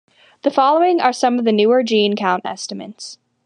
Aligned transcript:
The 0.41 0.49
following 0.49 0.99
are 0.99 1.13
some 1.13 1.37
of 1.37 1.45
the 1.45 1.51
newer 1.51 1.83
gene 1.83 2.15
count 2.15 2.43
estimates. 2.43 3.19